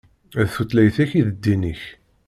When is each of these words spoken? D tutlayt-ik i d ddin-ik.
D 0.39 0.41
tutlayt-ik 0.53 1.11
i 1.19 1.21
d 1.27 1.29
ddin-ik. 1.33 1.83